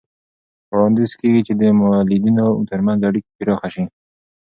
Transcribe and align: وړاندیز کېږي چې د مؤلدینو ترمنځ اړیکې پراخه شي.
وړاندیز 0.71 1.11
کېږي 1.19 1.41
چې 1.47 1.53
د 1.61 1.63
مؤلدینو 1.79 2.47
ترمنځ 2.69 2.99
اړیکې 3.09 3.31
پراخه 3.39 3.69
شي. 3.75 3.85